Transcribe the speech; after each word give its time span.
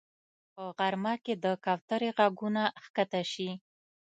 په 0.55 0.63
غرمه 0.77 1.13
کې 1.23 1.33
د 1.43 1.45
کوترې 1.65 2.09
غږونه 2.17 2.63
ښکته 2.83 3.21
شي 3.31 3.49